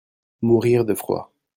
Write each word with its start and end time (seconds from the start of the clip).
Mourir 0.41 0.83
de 0.83 0.95
froid. 0.95 1.31